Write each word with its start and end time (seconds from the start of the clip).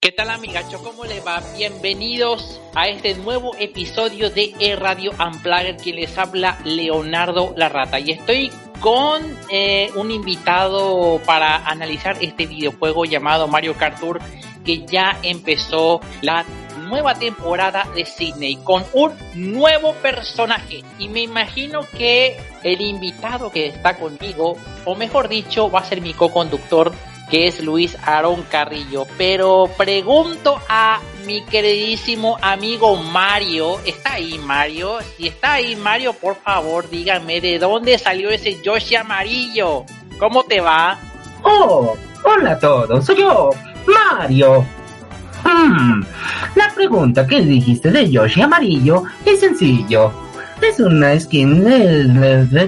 ¿Qué 0.00 0.12
tal 0.12 0.30
amigacho? 0.30 0.80
¿Cómo 0.80 1.04
les 1.06 1.26
va? 1.26 1.42
Bienvenidos 1.56 2.60
a 2.76 2.86
este 2.86 3.16
nuevo 3.16 3.56
episodio 3.58 4.30
de 4.30 4.54
E 4.60 4.76
Radio 4.76 5.10
Unplugged, 5.10 5.82
quien 5.82 5.96
les 5.96 6.16
habla 6.16 6.56
Leonardo 6.64 7.52
La 7.56 7.68
Rata. 7.68 7.98
Y 7.98 8.12
estoy 8.12 8.52
con 8.78 9.20
eh, 9.50 9.90
un 9.96 10.12
invitado 10.12 11.20
para 11.26 11.66
analizar 11.66 12.16
este 12.20 12.46
videojuego 12.46 13.06
llamado 13.06 13.48
Mario 13.48 13.74
Kart 13.74 13.98
Tour, 13.98 14.20
que 14.64 14.86
ya 14.86 15.18
empezó 15.24 16.00
la 16.22 16.44
nueva 16.88 17.16
temporada 17.16 17.84
de 17.96 18.06
Sydney 18.06 18.54
con 18.62 18.84
un 18.92 19.12
nuevo 19.34 19.94
personaje. 19.94 20.84
Y 21.00 21.08
me 21.08 21.22
imagino 21.22 21.80
que 21.96 22.36
el 22.62 22.80
invitado 22.82 23.50
que 23.50 23.66
está 23.66 23.96
conmigo, 23.98 24.56
o 24.84 24.94
mejor 24.94 25.28
dicho, 25.28 25.68
va 25.72 25.80
a 25.80 25.84
ser 25.84 26.00
mi 26.00 26.14
co-conductor 26.14 26.94
que 27.30 27.48
es 27.48 27.62
Luis 27.62 27.96
Aaron 28.04 28.42
Carrillo. 28.50 29.06
Pero 29.16 29.70
pregunto 29.76 30.60
a 30.68 31.00
mi 31.26 31.42
queridísimo 31.42 32.38
amigo 32.40 32.96
Mario, 32.96 33.78
¿está 33.84 34.14
ahí 34.14 34.38
Mario? 34.38 34.98
Si 35.16 35.28
está 35.28 35.54
ahí 35.54 35.76
Mario, 35.76 36.14
por 36.14 36.36
favor 36.36 36.88
díganme 36.88 37.40
de 37.40 37.58
dónde 37.58 37.98
salió 37.98 38.30
ese 38.30 38.60
Yoshi 38.62 38.96
amarillo. 38.96 39.84
¿Cómo 40.18 40.42
te 40.44 40.60
va? 40.60 40.98
Oh, 41.42 41.96
hola 42.24 42.52
a 42.52 42.58
todos, 42.58 43.04
soy 43.04 43.16
yo, 43.18 43.50
Mario. 43.86 44.64
Hmm, 45.44 46.02
la 46.56 46.72
pregunta 46.74 47.26
que 47.26 47.40
dijiste 47.40 47.90
de 47.90 48.10
Yoshi 48.10 48.42
amarillo 48.42 49.04
es 49.24 49.40
sencillo 49.40 50.27
es 50.62 50.80
una 50.80 51.18
skin 51.18 51.64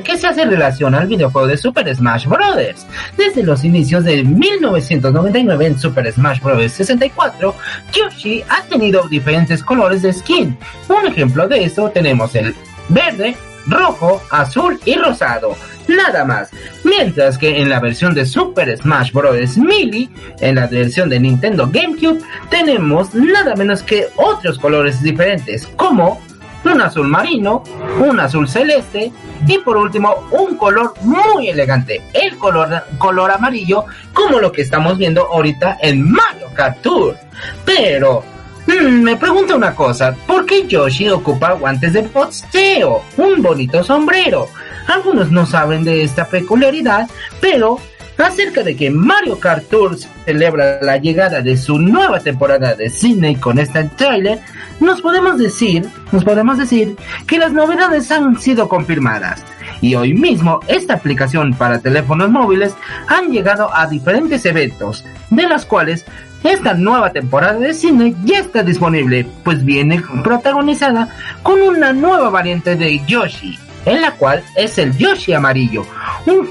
que 0.04 0.18
se 0.18 0.26
hace 0.26 0.44
relación 0.44 0.94
al 0.94 1.06
videojuego 1.06 1.48
de 1.48 1.56
Super 1.56 1.94
Smash 1.94 2.26
Bros. 2.26 2.86
Desde 3.16 3.42
los 3.42 3.64
inicios 3.64 4.04
de 4.04 4.22
1999 4.22 5.66
en 5.66 5.78
Super 5.78 6.12
Smash 6.12 6.40
Bros. 6.40 6.72
64, 6.72 7.54
Yoshi 7.92 8.42
ha 8.48 8.62
tenido 8.64 9.08
diferentes 9.08 9.62
colores 9.62 10.02
de 10.02 10.12
skin. 10.12 10.56
Un 10.88 11.06
ejemplo 11.06 11.48
de 11.48 11.64
eso 11.64 11.90
tenemos 11.90 12.34
el 12.34 12.54
verde, 12.88 13.36
rojo, 13.66 14.22
azul 14.30 14.78
y 14.84 14.94
rosado. 14.96 15.56
Nada 15.88 16.24
más. 16.24 16.50
Mientras 16.84 17.36
que 17.36 17.60
en 17.60 17.68
la 17.68 17.80
versión 17.80 18.14
de 18.14 18.24
Super 18.24 18.76
Smash 18.76 19.12
Bros. 19.12 19.56
Melee, 19.58 20.08
en 20.40 20.54
la 20.54 20.66
versión 20.66 21.08
de 21.08 21.20
Nintendo 21.20 21.68
GameCube, 21.72 22.20
tenemos 22.50 23.14
nada 23.14 23.56
menos 23.56 23.82
que 23.82 24.08
otros 24.16 24.58
colores 24.58 25.02
diferentes, 25.02 25.66
como 25.76 26.20
un 26.64 26.80
azul 26.80 27.08
marino, 27.08 27.62
un 27.98 28.20
azul 28.20 28.48
celeste 28.48 29.12
y 29.46 29.58
por 29.58 29.76
último 29.76 30.26
un 30.30 30.56
color 30.56 30.94
muy 31.02 31.48
elegante, 31.48 32.02
el 32.12 32.36
color, 32.38 32.84
color 32.98 33.30
amarillo 33.30 33.84
como 34.12 34.38
lo 34.38 34.52
que 34.52 34.62
estamos 34.62 34.98
viendo 34.98 35.26
ahorita 35.26 35.78
en 35.80 36.10
Mario 36.10 36.48
Kart 36.54 36.80
Tour. 36.82 37.16
Pero 37.64 38.22
mm, 38.66 39.02
me 39.02 39.16
pregunto 39.16 39.56
una 39.56 39.74
cosa, 39.74 40.14
¿por 40.26 40.44
qué 40.44 40.66
Yoshi 40.66 41.08
ocupa 41.08 41.52
guantes 41.52 41.92
de 41.92 42.02
boxeo? 42.02 43.02
Un 43.16 43.42
bonito 43.42 43.82
sombrero. 43.82 44.48
Algunos 44.88 45.30
no 45.30 45.46
saben 45.46 45.84
de 45.84 46.02
esta 46.02 46.26
peculiaridad, 46.26 47.08
pero 47.40 47.78
acerca 48.26 48.62
de 48.62 48.76
que 48.76 48.90
Mario 48.90 49.38
Kart 49.38 49.68
Tour 49.68 49.96
celebra 50.24 50.80
la 50.82 50.96
llegada 50.96 51.40
de 51.40 51.56
su 51.56 51.78
nueva 51.78 52.20
temporada 52.20 52.74
de 52.74 52.90
Sydney 52.90 53.36
con 53.36 53.58
este 53.58 53.84
trailer, 53.84 54.40
nos 54.80 55.00
podemos 55.00 55.38
decir, 55.38 55.86
nos 56.12 56.24
podemos 56.24 56.58
decir 56.58 56.96
que 57.26 57.38
las 57.38 57.52
novedades 57.52 58.10
han 58.10 58.38
sido 58.38 58.68
confirmadas. 58.68 59.44
Y 59.80 59.94
hoy 59.94 60.12
mismo 60.14 60.60
esta 60.68 60.94
aplicación 60.94 61.54
para 61.54 61.80
teléfonos 61.80 62.30
móviles 62.30 62.74
han 63.06 63.30
llegado 63.30 63.74
a 63.74 63.86
diferentes 63.86 64.44
eventos, 64.44 65.04
de 65.30 65.48
los 65.48 65.64
cuales 65.64 66.04
esta 66.42 66.74
nueva 66.74 67.10
temporada 67.10 67.58
de 67.58 67.74
cine 67.74 68.14
ya 68.24 68.38
está 68.38 68.62
disponible, 68.62 69.26
pues 69.44 69.64
viene 69.64 70.02
protagonizada 70.22 71.08
con 71.42 71.60
una 71.60 71.92
nueva 71.92 72.30
variante 72.30 72.76
de 72.76 73.00
Yoshi, 73.06 73.58
en 73.84 74.00
la 74.00 74.12
cual 74.12 74.42
es 74.56 74.78
el 74.78 74.96
Yoshi 74.96 75.32
amarillo, 75.32 75.84
un, 76.26 76.48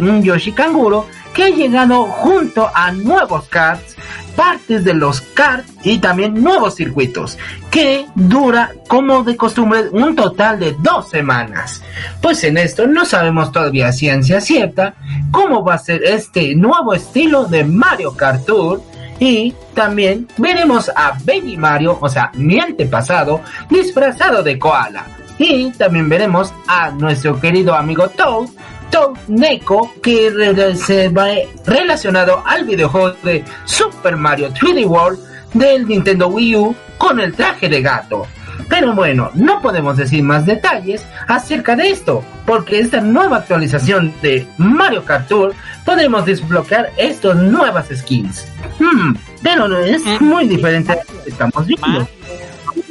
un 0.00 0.22
Yoshi 0.22 0.52
canguro 0.52 1.06
que 1.34 1.44
ha 1.44 1.48
llegado 1.50 2.04
junto 2.04 2.70
a 2.74 2.92
nuevos 2.92 3.48
karts, 3.48 3.96
partes 4.36 4.84
de 4.84 4.94
los 4.94 5.20
karts 5.20 5.72
y 5.84 5.98
también 5.98 6.42
nuevos 6.42 6.76
circuitos, 6.76 7.38
que 7.70 8.06
dura 8.14 8.72
como 8.88 9.22
de 9.22 9.36
costumbre 9.36 9.88
un 9.90 10.14
total 10.14 10.58
de 10.58 10.76
dos 10.80 11.08
semanas. 11.08 11.82
Pues 12.20 12.42
en 12.44 12.58
esto 12.58 12.86
no 12.86 13.04
sabemos 13.04 13.52
todavía 13.52 13.92
ciencia 13.92 14.40
cierta 14.40 14.94
cómo 15.30 15.64
va 15.64 15.74
a 15.74 15.78
ser 15.78 16.02
este 16.04 16.54
nuevo 16.54 16.94
estilo 16.94 17.44
de 17.44 17.64
Mario 17.64 18.14
Kart 18.16 18.44
Tour 18.44 18.82
y 19.18 19.54
también 19.74 20.26
veremos 20.36 20.90
a 20.94 21.16
Baby 21.24 21.56
Mario, 21.56 21.96
o 22.00 22.08
sea, 22.08 22.32
mi 22.34 22.58
antepasado, 22.58 23.40
disfrazado 23.70 24.42
de 24.42 24.58
koala. 24.58 25.06
Y 25.38 25.70
también 25.72 26.08
veremos 26.08 26.52
a 26.66 26.90
nuestro 26.90 27.40
querido 27.40 27.74
amigo 27.74 28.08
Toad, 28.08 28.48
Toad 28.92 29.16
Neko, 29.26 29.94
que 30.02 30.30
se 30.76 31.08
va 31.08 31.28
relacionado 31.66 32.42
al 32.46 32.64
videojuego 32.64 33.16
de 33.24 33.42
Super 33.64 34.16
Mario 34.16 34.50
3D 34.50 34.86
World 34.86 35.18
del 35.54 35.88
Nintendo 35.88 36.28
Wii 36.28 36.56
U 36.56 36.76
con 36.98 37.18
el 37.18 37.32
traje 37.32 37.68
de 37.70 37.80
gato. 37.80 38.26
Pero 38.68 38.94
bueno, 38.94 39.30
no 39.34 39.60
podemos 39.62 39.96
decir 39.96 40.22
más 40.22 40.44
detalles 40.46 41.04
acerca 41.26 41.74
de 41.74 41.90
esto, 41.90 42.22
porque 42.46 42.78
esta 42.78 43.00
nueva 43.00 43.38
actualización 43.38 44.12
de 44.20 44.46
Mario 44.58 45.04
Kart 45.04 45.26
Tour 45.26 45.54
podemos 45.84 46.24
desbloquear 46.26 46.90
estas 46.96 47.36
nuevas 47.36 47.88
skins. 47.94 48.46
Hmm, 48.78 49.14
pero 49.42 49.68
no 49.68 49.78
es 49.78 50.04
mm. 50.04 50.24
muy 50.24 50.46
diferente 50.46 50.92
a 50.92 50.96
lo 50.96 51.24
que 51.24 51.30
estamos 51.30 51.66
viendo. 51.66 52.08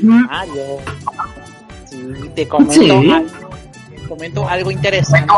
Mario. 0.02 0.64
te 2.36 2.48
comento, 2.48 3.02
comento 4.08 4.50
algo 4.50 4.72
interesante. 4.72 5.34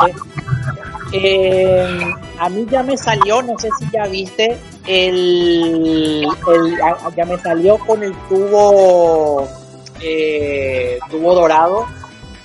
Eh, 1.13 1.99
a 2.39 2.49
mí 2.49 2.65
ya 2.69 2.81
me 2.81 2.97
salió, 2.97 3.41
no 3.43 3.57
sé 3.59 3.69
si 3.79 3.85
ya 3.91 4.07
viste, 4.07 4.57
el, 4.87 6.25
el 6.25 6.77
ya 7.15 7.25
me 7.25 7.37
salió 7.37 7.77
con 7.77 8.03
el 8.03 8.13
tubo 8.27 9.47
eh, 10.01 10.99
tubo 11.09 11.33
dorado, 11.33 11.87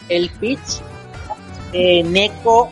el 0.09 0.31
pitch, 0.31 0.81
eh, 1.73 2.03
Neko, 2.05 2.71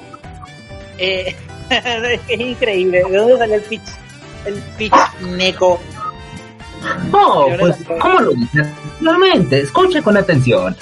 eh, 0.98 1.34
es 2.28 2.40
increíble, 2.40 3.02
¿de 3.10 3.16
dónde 3.16 3.38
sale 3.38 3.54
el 3.56 3.62
pitch? 3.62 3.88
El 4.44 4.54
pitch 4.78 5.20
Neko. 5.36 5.80
Oh, 7.12 7.48
pues, 7.58 7.76
¿cómo 8.00 8.20
lo 8.20 8.30
dices? 8.32 8.68
Nuevamente, 9.00 9.60
escucha 9.60 10.00
con 10.02 10.16
atención. 10.16 10.76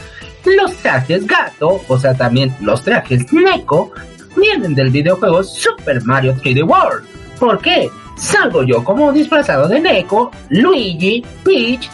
Los 0.44 0.74
trajes 0.76 1.26
gato, 1.26 1.80
o 1.88 1.98
sea, 1.98 2.14
también 2.14 2.54
los 2.60 2.82
trajes 2.82 3.32
Neko, 3.32 3.92
vienen 4.36 4.74
del 4.74 4.90
videojuego 4.90 5.42
Super 5.42 6.04
Mario 6.04 6.34
3D 6.36 6.66
World. 6.66 7.06
¿Por 7.38 7.60
qué? 7.60 7.90
Salgo 8.16 8.62
yo 8.62 8.84
como 8.84 9.12
disfrazado 9.12 9.68
de 9.68 9.80
Neko, 9.80 10.30
Luigi, 10.50 11.24
Peach, 11.42 11.90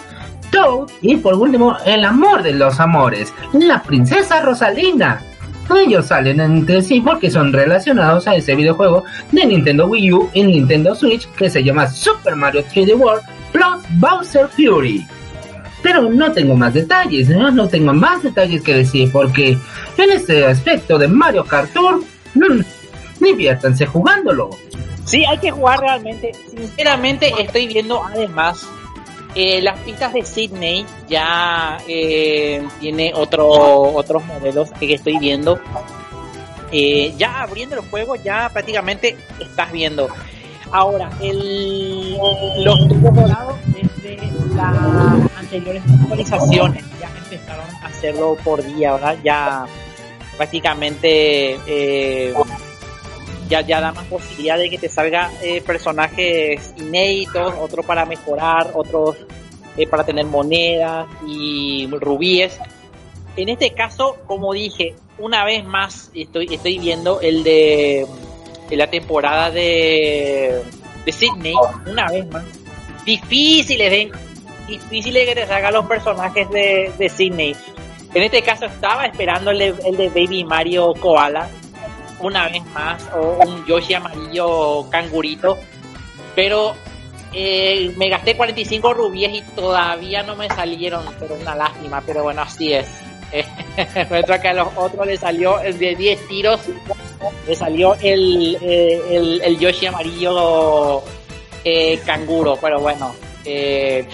Toad 0.50 0.88
y 1.00 1.16
por 1.16 1.34
último 1.34 1.76
el 1.86 2.04
amor 2.04 2.42
de 2.42 2.52
los 2.52 2.78
amores, 2.80 3.32
la 3.52 3.82
princesa 3.82 4.40
Rosalina. 4.40 5.22
Ellos 5.74 6.06
salen 6.06 6.40
entre 6.40 6.82
sí 6.82 7.00
porque 7.00 7.30
son 7.30 7.52
relacionados 7.52 8.26
a 8.26 8.34
ese 8.34 8.56
videojuego 8.56 9.04
de 9.30 9.46
Nintendo 9.46 9.86
Wii 9.86 10.12
U 10.12 10.30
y 10.34 10.42
Nintendo 10.42 10.94
Switch 10.94 11.28
que 11.32 11.48
se 11.48 11.62
llama 11.62 11.88
Super 11.88 12.34
Mario 12.34 12.64
3D 12.64 12.98
World 12.98 13.22
plus 13.52 13.82
Bowser 14.00 14.48
Fury. 14.48 15.06
Pero 15.82 16.10
no 16.10 16.30
tengo 16.32 16.56
más 16.56 16.74
detalles, 16.74 17.28
no, 17.28 17.68
tengo 17.68 17.94
más 17.94 18.22
detalles 18.22 18.62
que 18.62 18.74
decir 18.74 19.10
porque 19.12 19.56
en 19.96 20.10
este 20.10 20.44
aspecto 20.44 20.98
de 20.98 21.08
Mario 21.08 21.44
Kart 21.44 21.72
Tour, 21.72 22.02
mmm, 22.34 22.60
diviértanse 23.20 23.86
jugándolo. 23.86 24.50
Sí, 25.04 25.24
hay 25.24 25.38
que 25.38 25.50
jugar 25.50 25.80
realmente. 25.80 26.32
Sinceramente 26.50 27.32
estoy 27.38 27.66
viendo 27.66 28.03
además 28.04 28.66
eh, 29.34 29.60
las 29.60 29.78
pistas 29.80 30.12
de 30.12 30.24
Sydney 30.24 30.84
ya 31.09 31.78
eh, 31.86 32.66
tiene 32.80 33.12
otro, 33.15 33.48
otros 33.48 34.24
modelos 34.24 34.71
que 34.72 34.92
estoy 34.94 35.18
viendo. 35.18 35.60
Eh, 36.72 37.15
ya 37.16 37.42
abriendo 37.42 37.77
el 37.77 37.82
juego 37.82 38.16
ya 38.16 38.48
prácticamente 38.53 39.16
estás 39.41 39.72
viendo. 39.72 40.09
Ahora, 40.72 41.10
el, 41.21 42.16
los 42.65 42.88
tubos 42.88 43.15
dorados 43.15 43.56
desde 43.66 44.18
las 44.54 45.36
anteriores 45.36 45.82
actualizaciones 46.00 46.84
ya 47.00 47.10
empezaron 47.16 47.66
a 47.82 47.86
hacerlo 47.86 48.36
por 48.44 48.62
día, 48.62 48.92
¿verdad? 48.92 49.16
Ya 49.24 49.66
prácticamente 50.41 51.59
eh, 51.66 52.33
ya, 53.51 53.60
ya 53.60 53.78
da 53.78 53.92
más 53.92 54.07
posibilidad 54.07 54.57
de 54.57 54.71
que 54.71 54.78
te 54.78 54.89
salga 54.89 55.31
eh, 55.42 55.60
personajes 55.60 56.72
inéditos, 56.78 57.53
otros 57.60 57.84
para 57.84 58.07
mejorar, 58.07 58.71
otros 58.72 59.19
eh, 59.77 59.87
para 59.87 60.03
tener 60.03 60.25
monedas 60.25 61.09
y 61.28 61.87
rubíes. 61.92 62.59
En 63.37 63.51
este 63.51 63.75
caso, 63.75 64.16
como 64.27 64.54
dije, 64.54 64.95
una 65.19 65.45
vez 65.45 65.63
más 65.63 66.10
estoy, 66.15 66.54
estoy 66.54 66.78
viendo 66.78 67.21
el 67.21 67.45
de, 67.45 68.07
la 68.71 68.87
temporada 68.87 69.51
de, 69.51 70.63
de 71.04 71.13
Sydney, 71.13 71.54
una 71.87 72.09
vez 72.09 72.27
más. 72.31 72.45
difíciles 73.04 74.10
difíciles 74.71 75.27
que 75.27 75.34
te 75.34 75.47
salgan 75.47 75.75
los 75.75 75.87
personajes 75.87 76.48
de, 76.51 76.92
de 76.97 77.09
Sidney. 77.09 77.54
En 78.12 78.22
este 78.22 78.42
caso 78.42 78.66
estaba 78.66 79.07
esperando 79.07 79.51
el 79.51 79.59
de, 79.59 79.74
el 79.86 79.97
de 79.97 80.09
Baby 80.09 80.45
Mario 80.45 80.92
Koala, 80.95 81.48
una 82.21 82.48
vez 82.48 82.65
más, 82.74 83.09
o 83.15 83.39
un 83.47 83.65
Yoshi 83.66 83.95
amarillo 83.95 84.89
cangurito, 84.91 85.57
pero 86.34 86.74
eh, 87.33 87.92
me 87.97 88.09
gasté 88.09 88.36
45 88.36 88.95
rubíes 88.95 89.33
y 89.33 89.42
todavía 89.54 90.22
no 90.22 90.34
me 90.34 90.48
salieron, 90.48 91.04
pero 91.18 91.36
una 91.36 91.54
lástima, 91.54 92.03
pero 92.04 92.24
bueno, 92.24 92.42
así 92.42 92.72
es. 92.72 92.89
Mientras 94.10 94.41
que 94.41 94.48
a 94.48 94.54
los 94.54 94.68
otros 94.77 95.06
le 95.06 95.16
salió 95.16 95.59
de 95.59 95.95
10 95.95 96.28
tiros, 96.28 96.60
le 97.47 97.54
salió 97.54 97.95
el, 98.03 98.59
eh, 98.60 99.01
el, 99.10 99.41
el 99.42 99.59
Yoshi 99.59 99.86
amarillo 99.86 101.03
eh, 101.65 102.01
canguro, 102.04 102.59
pero 102.60 102.80
bueno, 102.80 103.15
eh, 103.45 104.06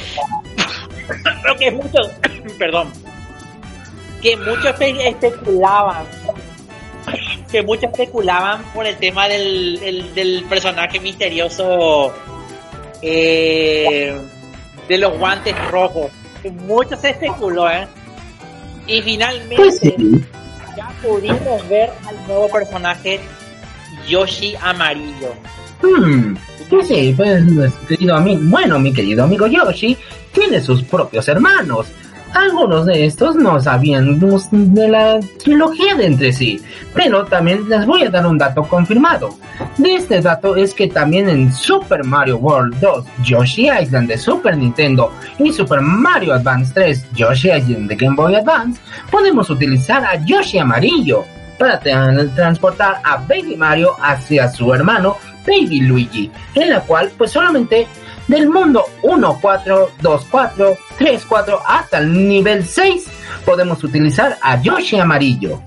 creo 1.42 1.56
que 1.56 1.70
muchos, 1.70 2.10
perdón, 2.58 2.92
que 4.22 4.36
muchos 4.36 4.74
especulaban, 4.80 6.04
que 7.50 7.62
muchos 7.62 7.84
especulaban 7.84 8.62
por 8.74 8.86
el 8.86 8.96
tema 8.96 9.28
del, 9.28 9.78
el, 9.82 10.14
del 10.14 10.44
personaje 10.48 10.98
misterioso 11.00 12.12
eh, 13.02 14.16
de 14.88 14.98
los 14.98 15.18
guantes 15.18 15.54
rojos. 15.70 16.10
Mucho 16.66 16.96
se 16.96 17.10
especuló, 17.10 17.68
¿eh? 17.70 17.86
Y 18.86 19.02
finalmente 19.02 19.56
Pues 19.56 19.78
sí. 19.80 19.94
ya 20.76 20.88
pudimos 21.02 21.68
ver 21.68 21.90
al 22.06 22.26
nuevo 22.28 22.48
personaje 22.48 23.20
Yoshi 24.08 24.54
Amarillo. 24.62 25.34
Hmm, 25.82 26.36
pues 26.70 26.88
sí, 26.88 27.12
pues 27.16 27.42
nuestro 27.44 27.86
querido 27.88 28.16
amigo, 28.16 28.40
bueno, 28.44 28.78
mi 28.78 28.92
querido 28.92 29.24
amigo 29.24 29.46
Yoshi 29.48 29.96
tiene 30.32 30.60
sus 30.60 30.82
propios 30.84 31.26
hermanos. 31.28 31.88
Algunos 32.34 32.84
de 32.87 33.06
estos 33.06 33.34
no 33.37 33.58
sabían 33.61 34.19
de 34.50 34.88
la 34.88 35.20
trilogía 35.43 35.94
de 35.94 36.06
entre 36.06 36.32
sí, 36.32 36.61
pero 36.94 37.25
también 37.25 37.69
les 37.69 37.87
voy 37.87 38.02
a 38.05 38.11
dar 38.11 38.26
un 38.26 38.37
dato 38.37 38.62
confirmado. 38.64 39.31
De 39.78 39.94
este 39.94 40.20
dato 40.20 40.55
es 40.55 40.75
que 40.75 40.88
también 40.88 41.28
en 41.31 41.52
Super 41.52 42.05
Mario 42.05 42.37
World 42.38 42.78
2, 42.81 43.05
Yoshi 43.25 43.69
Island 43.70 44.08
de 44.08 44.19
Super 44.19 44.56
Nintendo 44.56 45.12
y 45.38 45.50
Super 45.52 45.81
Mario 45.81 46.34
Advance 46.34 46.73
3, 46.75 47.06
Yoshi 47.14 47.50
Island 47.52 47.88
de 47.88 47.96
Game 47.96 48.17
Boy 48.17 48.34
Advance, 48.34 48.81
podemos 49.11 49.49
utilizar 49.49 50.05
a 50.05 50.23
Yoshi 50.25 50.58
Amarillo 50.58 51.25
para 51.58 51.81
tra- 51.81 52.34
transportar 52.34 53.00
a 53.02 53.17
Baby 53.17 53.56
Mario 53.56 53.93
hacia 54.02 54.49
su 54.50 54.75
hermano 54.75 55.17
Baby 55.46 55.81
Luigi, 55.81 56.31
en 56.55 56.69
la 56.70 56.81
cual 56.81 57.11
pues 57.17 57.31
solamente 57.31 57.87
del 58.28 58.49
mundo 58.50 58.84
1, 59.02 59.38
4, 59.40 59.90
2, 60.00 60.26
4, 60.31 60.76
3, 60.99 61.25
4 61.28 61.61
hasta 61.67 61.99
el 61.99 62.28
nivel 62.28 62.64
6 62.64 63.06
podemos 63.44 63.82
utilizar 63.84 64.37
a 64.43 64.61
Yoshi 64.61 64.99
Amarillo. 64.99 65.62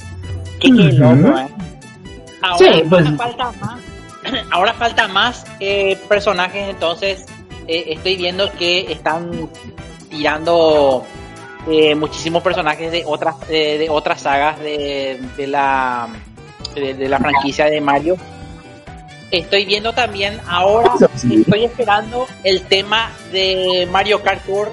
Qué, 0.60 0.70
qué 0.70 0.92
loco, 0.94 1.38
¿eh? 1.38 1.48
Ahora, 2.42 2.58
Sí, 2.58 2.84
pues- 2.90 3.06
ahora 3.06 3.18
falta 3.18 3.52
más, 3.62 3.80
ahora 4.52 4.74
falta 4.74 5.08
más 5.08 5.46
eh, 5.60 5.98
personajes, 6.08 6.70
entonces 6.70 7.26
eh, 7.68 7.86
estoy 7.90 8.16
viendo 8.18 8.52
que 8.54 8.92
están 8.92 9.50
tirando 10.10 11.06
eh, 11.70 11.96
muchísimos 11.96 12.42
personajes 12.42 12.92
de 12.92 13.04
otras 13.06 13.36
eh, 13.50 13.78
de 13.78 13.90
otras 13.90 14.22
sagas 14.22 14.60
de, 14.60 15.20
de 15.38 15.48
la 15.48 16.08
de, 16.76 16.94
de 16.94 17.10
la 17.10 17.20
franquicia 17.20 17.66
de 17.66 17.80
Mario. 17.82 18.18
Estoy 19.31 19.66
viendo 19.66 19.94
también 19.94 20.40
ahora, 20.48 20.92
Sí. 21.16 21.42
estoy 21.42 21.66
esperando 21.66 22.28
el 22.44 22.62
tema 22.64 23.12
de 23.31 23.88
Mario 23.92 24.22
Kart 24.24 24.44
Tour 24.46 24.72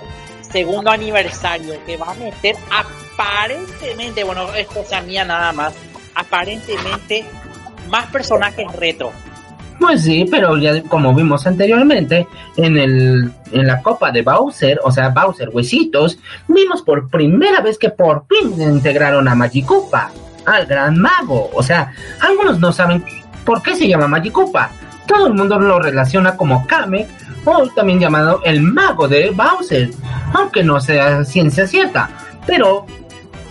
segundo 0.51 0.91
aniversario 0.91 1.75
que 1.85 1.97
va 1.97 2.13
a 2.13 2.15
meter 2.15 2.57
aparentemente, 2.71 4.25
bueno, 4.25 4.53
es 4.55 4.67
cosa 4.69 5.01
mía 5.03 5.25
nada 5.25 5.53
más, 5.53 5.75
aparentemente 6.15 7.25
más 7.91 8.07
personajes 8.07 8.71
retro. 8.73 9.13
Pues 9.79 10.05
sí, 10.05 10.27
pero 10.31 10.57
ya 10.57 10.83
como 10.85 11.15
vimos 11.15 11.47
anteriormente 11.47 12.27
en 12.57 12.79
el 12.79 13.31
en 13.53 13.67
la 13.67 13.83
copa 13.83 14.11
de 14.11 14.23
Bowser, 14.23 14.81
o 14.83 14.91
sea, 14.91 15.11
Bowser 15.11 15.51
Huesitos, 15.51 16.19
vimos 16.49 16.81
por 16.83 17.11
primera 17.11 17.61
vez 17.61 17.77
que 17.79 17.91
por 17.91 18.25
fin 18.27 18.61
integraron 18.61 19.29
a 19.29 19.35
Magikupa, 19.35 20.11
al 20.47 20.65
gran 20.65 20.99
mago. 20.99 21.51
O 21.53 21.63
sea, 21.63 21.93
algunos 22.21 22.59
no 22.59 22.73
saben 22.73 23.05
por 23.47 23.63
qué 23.63 23.75
se 23.75 23.89
llama 23.89 24.09
Magikupa. 24.09 24.71
Todo 25.07 25.29
el 25.29 25.35
mundo 25.35 25.59
lo 25.59 25.79
relaciona 25.79 26.37
como 26.37 26.67
Kame, 26.67 27.07
o 27.47 27.67
también 27.69 28.01
llamado 28.01 28.43
el 28.45 28.61
mago 28.61 29.09
de 29.09 29.31
Bowser, 29.31 29.91
aunque 30.35 30.63
no 30.63 30.81
sea 30.81 31.25
ciencia 31.25 31.67
cierta. 31.67 32.11
Pero, 32.47 32.85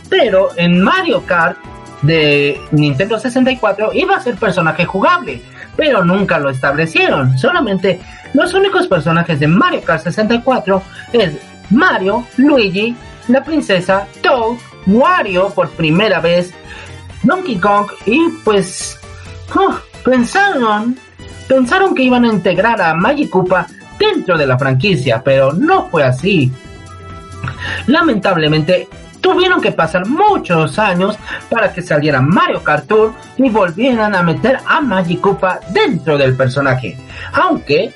pero 0.10 0.50
en 0.58 0.82
Mario 0.82 1.26
Kart 1.26 1.58
de 2.04 2.62
Nintendo 2.72 3.18
64 3.18 3.92
iba 3.94 4.16
a 4.16 4.20
ser 4.20 4.36
personaje 4.36 4.86
jugable 4.86 5.42
pero 5.76 6.04
nunca 6.04 6.40
lo 6.40 6.50
establecieron. 6.50 7.38
Solamente 7.38 8.00
los 8.34 8.54
únicos 8.54 8.88
personajes 8.88 9.40
de 9.40 9.48
Mario 9.48 9.82
Kart 9.82 10.04
64 10.04 10.82
es 11.14 11.34
Mario, 11.70 12.26
Luigi, 12.38 12.96
la 13.28 13.44
princesa, 13.44 14.08
Toad, 14.22 14.58
Wario 14.86 15.50
por 15.50 15.70
primera 15.72 16.20
vez, 16.20 16.54
Donkey 17.24 17.58
Kong 17.58 17.88
y 18.06 18.30
pues 18.44 19.00
pensaron 20.04 20.98
pensaron 21.48 21.94
que 21.94 22.04
iban 22.04 22.26
a 22.26 22.28
integrar 22.28 22.82
a 22.82 22.94
Magikupa 22.94 23.68
dentro 24.00 24.38
de 24.38 24.48
la 24.48 24.58
franquicia, 24.58 25.22
pero 25.24 25.54
no 25.54 25.88
fue 25.90 26.04
así. 26.04 26.52
Lamentablemente 27.88 28.88
tuvieron 29.22 29.62
que 29.62 29.72
pasar 29.72 30.08
muchos 30.08 30.78
años 30.80 31.18
para 31.50 31.72
que 31.74 31.82
saliera 31.82 32.22
Mario 32.22 32.64
Kart 32.64 32.88
Tour 32.88 33.14
y 33.38 33.50
volvieran 33.50 34.16
a 34.16 34.24
meter 34.24 34.60
a 34.68 34.82
Magikupa 34.82 35.60
dentro 35.70 36.18
del 36.18 36.36
personaje. 36.36 36.98
Aunque 37.34 37.94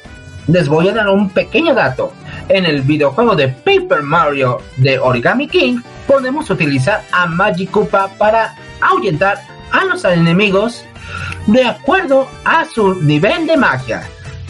les 0.48 0.68
voy 0.68 0.88
a 0.88 0.94
dar 0.94 1.10
un 1.10 1.30
pequeño 1.30 1.74
dato. 1.74 2.12
En 2.48 2.66
el 2.66 2.82
videojuego 2.82 3.36
de 3.36 3.50
Paper 3.50 4.02
Mario 4.02 4.60
de 4.78 4.98
Origami 4.98 5.48
King 5.48 5.82
podemos 6.08 6.50
utilizar 6.50 7.04
a 7.12 7.28
Magikupa 7.28 8.10
para 8.18 8.56
ahuyentar 8.82 9.38
a 9.72 9.86
los 9.86 10.04
enemigos 10.06 10.84
de 11.48 11.66
acuerdo 11.66 12.28
a 12.46 12.66
su 12.66 12.96
nivel 13.02 13.48
de 13.48 13.58
magia. 13.58 14.04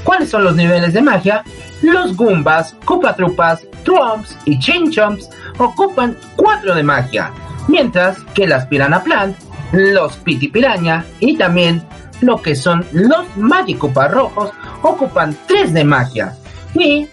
¿Cuáles 0.04 0.30
son 0.30 0.44
los 0.44 0.56
niveles 0.56 0.94
de 0.94 1.02
magia? 1.02 1.44
Los 1.82 2.16
Goombas, 2.16 2.76
Koopa 2.86 3.16
Trupas, 3.16 3.66
Trumps 3.84 4.36
y 4.46 4.60
Chinchomps 4.60 5.30
ocupan 5.58 6.18
4 6.36 6.76
de 6.76 6.84
magia, 6.84 7.32
mientras 7.68 8.18
que 8.34 8.48
las 8.48 8.66
Piranha 8.66 9.04
Plant, 9.04 9.38
los 9.72 10.16
Piti 10.18 10.48
Piraña 10.48 11.06
y 11.20 11.38
también 11.38 11.84
lo 12.22 12.42
que 12.42 12.56
son 12.56 12.86
los 12.92 13.26
Magikupa 13.38 14.08
rojos 14.08 14.52
ocupan 14.82 15.38
3 15.48 15.74
de 15.74 15.84
magia. 15.84 16.36
Y 16.74 17.08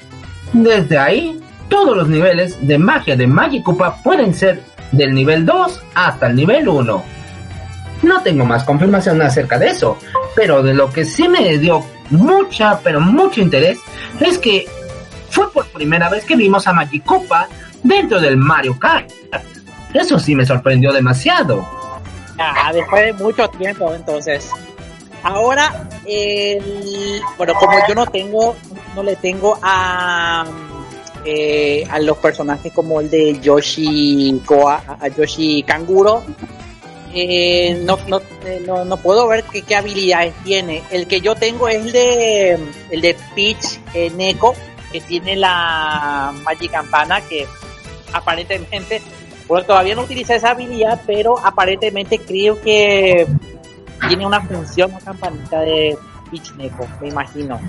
desde 0.53 0.99
ahí, 0.99 1.41
todos 1.69 1.97
los 1.97 2.09
niveles 2.09 2.67
de 2.67 2.79
magia 2.79 3.17
de 3.17 3.27
Magikupa 3.27 3.97
pueden 4.03 4.35
ser 4.35 4.63
del 4.93 5.15
nivel 5.15 5.45
2 5.45 5.83
hasta 5.95 6.29
el 6.29 6.37
nivel 6.37 6.69
1. 6.69 7.03
No 8.03 8.23
tengo 8.23 8.45
más 8.45 8.65
confirmación 8.65 9.21
acerca 9.23 9.59
de 9.59 9.69
eso, 9.69 9.99
pero 10.35 10.63
de 10.63 10.75
lo 10.75 10.91
que 10.93 11.05
sí 11.05 11.29
me 11.29 11.59
dio 11.59 11.85
mucha, 12.11 12.79
pero 12.81 13.01
mucho 13.01 13.41
interés 13.41 13.79
es 14.21 14.39
que 14.39 14.67
fue 15.31 15.51
por 15.53 15.67
primera 15.67 16.09
vez 16.09 16.25
que 16.25 16.37
vimos 16.37 16.67
a 16.67 16.73
Magikupa 16.73 17.49
dentro 17.83 18.21
del 18.21 18.37
Mario 18.37 18.79
Kart. 18.79 19.11
Eso 19.93 20.19
sí 20.19 20.35
me 20.35 20.45
sorprendió 20.45 20.93
demasiado. 20.93 21.67
Ah, 22.39 22.71
después 22.73 23.07
de 23.07 23.13
mucho 23.15 23.49
tiempo, 23.49 23.95
entonces. 23.95 24.51
Ahora, 25.23 25.89
bueno, 27.37 27.55
como 27.59 27.79
yo 27.89 27.95
no 27.95 28.07
tengo, 28.07 28.55
no 28.95 29.03
le 29.03 29.17
tengo 29.17 29.59
a, 29.63 30.45
eh, 31.25 31.85
a 31.91 31.99
los 31.99 32.19
personajes 32.19 32.73
como 32.73 33.01
el 33.01 33.11
de 33.11 33.41
Yoshi 33.41 34.41
Koa, 34.45 34.83
a 35.01 35.09
Yoshi 35.09 35.65
Kanguro, 35.65 36.23
eh, 37.15 37.81
no, 37.85 37.99
no, 38.09 38.21
eh, 38.45 38.63
no, 38.67 38.85
no 38.85 38.97
puedo 38.97 39.27
ver 39.29 39.45
qué, 39.45 39.63
qué 39.63 39.77
habilidades 39.77 40.35
tiene. 40.45 40.83
El 40.91 41.07
que 41.07 41.21
yo 41.21 41.35
tengo 41.35 41.69
es 41.69 41.87
el 41.87 41.93
de, 41.93 42.59
el 42.91 43.01
de 43.01 43.17
Peach 43.35 43.81
eh, 43.95 44.11
Neko, 44.11 44.55
que 44.93 45.01
tiene 45.01 45.37
la 45.37 46.33
Magic 46.45 46.71
Campana, 46.71 47.21
que 47.21 47.47
aparentemente, 48.13 49.03
bueno, 49.49 49.67
todavía 49.67 49.95
no 49.95 50.03
utiliza 50.03 50.35
esa 50.35 50.51
habilidad, 50.51 51.01
pero 51.07 51.39
aparentemente 51.45 52.19
creo 52.19 52.61
que 52.61 53.27
tiene 54.09 54.27
una 54.27 54.41
función, 54.43 54.91
una 54.91 55.01
campanita 55.01 55.61
de 55.61 55.97
Peach 56.31 56.53
Neko, 56.57 56.87
me 57.01 57.09
imagino. 57.09 57.61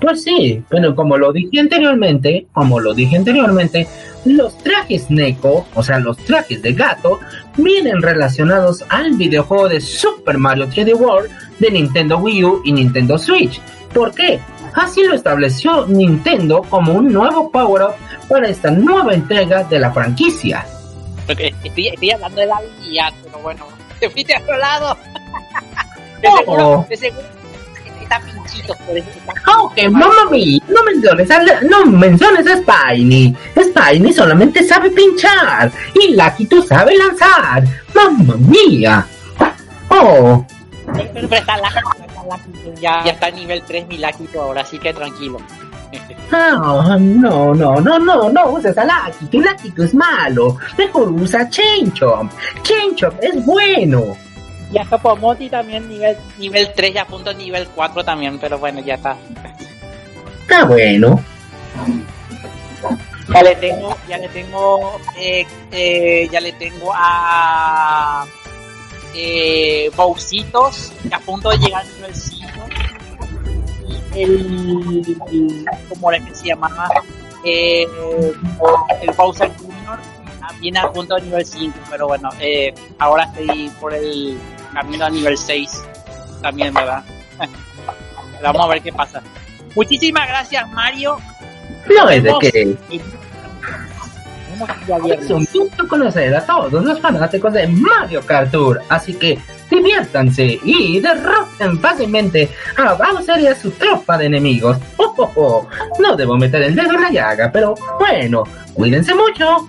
Pues 0.00 0.22
sí, 0.22 0.62
pero 0.68 0.94
como 0.94 1.16
lo 1.16 1.32
dije 1.32 1.60
anteriormente, 1.60 2.46
como 2.52 2.78
lo 2.78 2.92
dije 2.92 3.16
anteriormente, 3.16 3.88
los 4.26 4.58
trajes 4.58 5.10
Neko, 5.10 5.66
o 5.74 5.82
sea, 5.82 5.98
los 5.98 6.18
trajes 6.18 6.60
de 6.60 6.72
gato, 6.74 7.20
vienen 7.56 8.02
relacionados 8.02 8.84
al 8.88 9.12
videojuego 9.12 9.68
de 9.68 9.80
Super 9.80 10.38
Mario 10.38 10.66
3D 10.68 10.94
World 10.94 11.30
de 11.58 11.70
Nintendo 11.70 12.18
Wii 12.18 12.44
U 12.44 12.62
y 12.64 12.72
Nintendo 12.72 13.18
Switch. 13.18 13.60
¿Por 13.92 14.14
qué? 14.14 14.40
Así 14.74 15.04
lo 15.04 15.14
estableció 15.14 15.86
Nintendo 15.86 16.62
como 16.68 16.92
un 16.94 17.12
nuevo 17.12 17.50
power-up 17.50 17.94
para 18.28 18.48
esta 18.48 18.70
nueva 18.70 19.14
entrega 19.14 19.62
de 19.64 19.78
la 19.78 19.92
franquicia. 19.92 20.66
Estoy, 21.28 21.88
estoy 21.88 22.10
hablando 22.10 22.40
de 22.40 22.46
la 22.46 22.56
habilidad, 22.56 23.12
pero 23.22 23.38
bueno, 23.38 23.66
te 24.00 24.10
fuiste 24.10 24.34
a 24.34 24.40
otro 24.40 24.56
lado. 24.58 24.96
De 26.20 26.28
Oh. 26.28 26.38
seguro, 26.38 26.86
de 26.88 26.96
seguro 26.96 27.26
está 28.04 28.20
pinchito, 28.20 28.74
por 28.86 28.96
eso 28.96 29.08
está 29.10 29.34
Ok, 29.58 29.78
mamá 29.90 30.30
mía, 30.30 30.60
no 30.68 30.84
menciones 30.84 31.30
a, 31.30 31.42
no 31.62 31.86
menciones 31.86 32.46
a 32.46 32.56
Spiny. 32.56 33.36
Spiny 33.56 34.12
solamente 34.12 34.62
sabe 34.62 34.90
pinchar 34.90 35.70
y 35.94 36.14
Lucky 36.14 36.48
sabe 36.66 36.96
lanzar. 36.96 37.64
Mamma 37.94 38.36
mía. 38.36 39.06
Oh, 39.88 40.44
Pero, 40.92 41.28
pero 41.28 41.36
está 41.36 41.56
ya, 42.80 43.04
ya 43.04 43.12
está 43.12 43.28
en 43.28 43.36
nivel 43.36 43.62
3 43.62 43.86
mi 43.86 43.98
Lucky 43.98 44.28
ahora, 44.38 44.62
así 44.62 44.78
que 44.78 44.92
tranquilo. 44.92 45.38
ah, 46.32 46.96
no, 46.98 47.54
no, 47.54 47.80
no, 47.80 47.98
no, 47.98 48.30
no 48.30 48.46
uses 48.50 48.76
a 48.76 49.10
tu 49.30 49.40
Lucky 49.40 49.72
es 49.82 49.94
malo. 49.94 50.56
Mejor 50.76 51.10
usa 51.12 51.48
Chainchomp. 51.48 52.32
Chainchomp 52.62 53.22
es 53.22 53.44
bueno. 53.44 54.16
Y 54.74 54.78
a 54.78 54.84
Topomoti 54.84 55.48
también 55.48 55.88
nivel, 55.88 56.16
nivel 56.36 56.72
3 56.74 56.94
y 56.96 56.98
a 56.98 57.06
punto 57.06 57.32
nivel 57.32 57.68
4 57.68 58.04
también, 58.04 58.40
pero 58.40 58.58
bueno, 58.58 58.80
ya 58.80 58.94
está. 58.94 59.16
Está 60.42 60.64
bueno. 60.64 61.22
Ya 63.32 63.42
le 63.42 63.54
tengo, 63.54 63.96
ya 64.08 64.18
le 64.18 64.28
tengo, 64.28 65.00
eh, 65.16 65.46
eh, 65.70 66.28
ya 66.30 66.40
le 66.40 66.52
tengo 66.54 66.90
a 66.92 68.26
eh, 69.14 69.90
Baucitos, 69.96 70.92
que 71.08 71.14
a 71.14 71.20
punto 71.20 71.50
de 71.50 71.58
llegar 71.58 71.82
al 71.82 71.94
nivel 71.94 72.14
5. 72.14 72.48
Y 74.14 74.20
el, 74.22 75.16
el- 75.30 75.64
¿cómo 75.88 76.10
era 76.12 76.24
que 76.24 76.34
se 76.34 76.46
llamaba? 76.48 76.88
Eh, 77.44 77.86
el 79.02 79.10
Bowser 79.12 79.50
Jr. 79.56 79.98
también 80.40 80.76
a 80.78 80.90
punto 80.90 81.14
de 81.14 81.22
nivel 81.22 81.46
5, 81.46 81.78
pero 81.90 82.08
bueno, 82.08 82.28
eh, 82.40 82.74
ahora 82.98 83.24
estoy 83.24 83.70
por 83.80 83.94
el 83.94 84.36
camino 84.74 85.06
a 85.06 85.10
nivel 85.10 85.38
6 85.38 85.70
también, 86.42 86.74
¿verdad? 86.74 87.02
Vamos 88.42 88.64
a 88.64 88.68
ver 88.68 88.82
qué 88.82 88.92
pasa. 88.92 89.22
Muchísimas 89.74 90.28
gracias, 90.28 90.70
Mario. 90.70 91.16
No 91.88 92.08
es 92.10 92.22
de 92.22 92.34
que 92.40 92.76
es 95.18 95.30
un 95.30 95.46
gusto 95.52 95.88
conocer 95.88 96.34
a 96.34 96.44
todos 96.44 96.84
los 96.84 97.00
fanáticos 97.00 97.52
de 97.52 97.66
Mario 97.66 98.20
Kart 98.24 98.50
Tour, 98.50 98.80
así 98.88 99.14
que 99.14 99.38
diviértanse 99.70 100.60
y 100.62 101.00
derroten 101.00 101.80
fácilmente 101.80 102.50
a 102.76 102.94
Bowser 102.94 103.40
y 103.40 103.46
a 103.48 103.54
su 103.54 103.70
tropa 103.72 104.16
de 104.18 104.26
enemigos. 104.26 104.76
Oh, 104.96 105.14
oh, 105.16 105.32
oh. 105.34 105.68
No 105.98 106.16
debo 106.16 106.36
meter 106.36 106.62
el 106.62 106.74
dedo 106.74 106.92
en 106.92 107.02
la 107.02 107.10
llaga, 107.10 107.50
pero 107.52 107.74
bueno, 107.98 108.44
cuídense 108.74 109.14
mucho. 109.14 109.68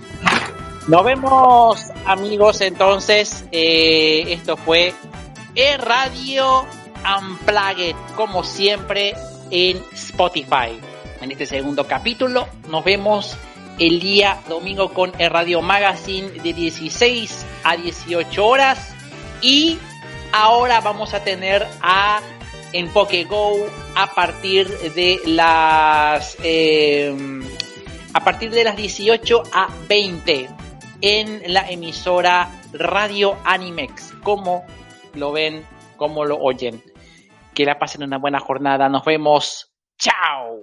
Nos 0.86 1.04
vemos, 1.04 1.90
amigos. 2.04 2.60
Entonces, 2.60 3.44
eh, 3.50 4.24
esto 4.28 4.56
fue 4.56 4.94
E 5.56 5.76
Radio 5.78 6.64
Unplugged, 7.18 7.96
como 8.14 8.44
siempre, 8.44 9.16
en 9.50 9.82
Spotify. 9.92 10.78
En 11.20 11.32
este 11.32 11.44
segundo 11.46 11.88
capítulo, 11.88 12.46
nos 12.68 12.84
vemos 12.84 13.36
el 13.80 13.98
día 13.98 14.40
domingo 14.48 14.94
con 14.94 15.12
E 15.18 15.28
Radio 15.28 15.60
Magazine 15.60 16.28
de 16.28 16.52
16 16.52 17.44
a 17.64 17.76
18 17.76 18.46
horas. 18.46 18.94
Y 19.42 19.78
ahora 20.32 20.80
vamos 20.82 21.14
a 21.14 21.24
tener 21.24 21.66
a 21.82 22.20
en 22.72 22.88
PokeGo 22.90 23.56
a 23.96 24.14
partir 24.14 24.68
de 24.68 25.18
las 25.26 26.36
eh, 26.44 27.12
a 28.12 28.22
partir 28.22 28.52
de 28.52 28.62
las 28.62 28.76
18 28.76 29.42
a 29.52 29.68
20 29.88 30.65
en 31.00 31.52
la 31.52 31.68
emisora 31.68 32.50
Radio 32.72 33.36
Animex. 33.44 34.12
Como 34.22 34.64
lo 35.14 35.32
ven, 35.32 35.64
como 35.96 36.24
lo 36.24 36.38
oyen. 36.38 36.82
Que 37.54 37.64
la 37.64 37.78
pasen 37.78 38.02
una 38.02 38.18
buena 38.18 38.40
jornada. 38.40 38.88
Nos 38.88 39.04
vemos. 39.04 39.72
Chao. 39.98 40.60